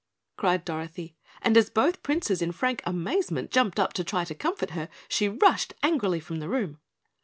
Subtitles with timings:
[0.35, 4.71] cried Dorothy, and as both Princes in frank amazement jumped up to try to comfort
[4.71, 6.79] her, she rushed angrily from the room.